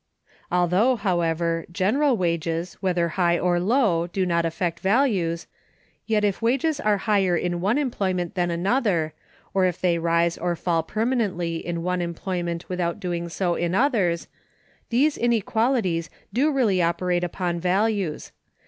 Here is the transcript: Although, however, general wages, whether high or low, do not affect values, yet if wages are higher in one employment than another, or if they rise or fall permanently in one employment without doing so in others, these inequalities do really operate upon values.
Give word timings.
Although, 0.51 0.95
however, 0.95 1.63
general 1.71 2.17
wages, 2.17 2.73
whether 2.79 3.09
high 3.09 3.37
or 3.37 3.59
low, 3.59 4.07
do 4.07 4.25
not 4.25 4.45
affect 4.47 4.79
values, 4.79 5.45
yet 6.07 6.23
if 6.23 6.41
wages 6.41 6.79
are 6.79 6.97
higher 7.05 7.37
in 7.37 7.61
one 7.61 7.77
employment 7.77 8.33
than 8.33 8.49
another, 8.49 9.13
or 9.53 9.65
if 9.65 9.79
they 9.79 9.99
rise 9.99 10.39
or 10.39 10.55
fall 10.55 10.81
permanently 10.81 11.57
in 11.57 11.83
one 11.83 12.01
employment 12.01 12.67
without 12.67 12.99
doing 12.99 13.29
so 13.29 13.53
in 13.53 13.75
others, 13.75 14.27
these 14.89 15.19
inequalities 15.19 16.09
do 16.33 16.51
really 16.51 16.81
operate 16.81 17.23
upon 17.23 17.59
values. 17.59 18.31